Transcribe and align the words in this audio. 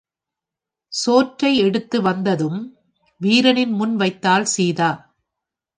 சோற்றை 0.93 1.57
எடுத்து 1.57 2.01
வந்ததும், 2.01 2.59
வீரனின் 3.21 3.71
முன் 3.71 3.95
வைத்தாள் 3.95 4.45
சீதா. 4.45 4.91